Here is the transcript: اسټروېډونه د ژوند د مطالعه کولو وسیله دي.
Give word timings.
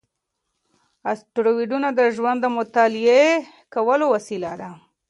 اسټروېډونه 1.11 1.89
د 1.99 2.01
ژوند 2.15 2.39
د 2.41 2.45
مطالعه 2.57 3.23
کولو 3.73 4.05
وسیله 4.13 4.51
دي. 4.59 4.71